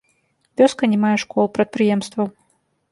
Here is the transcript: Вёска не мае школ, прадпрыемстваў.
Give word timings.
Вёска 0.61 0.83
не 0.93 0.97
мае 1.03 1.13
школ, 1.25 1.53
прадпрыемстваў. 1.59 2.27